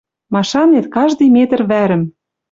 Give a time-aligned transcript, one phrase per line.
[0.33, 2.03] Машанет, каждый метр вӓрӹм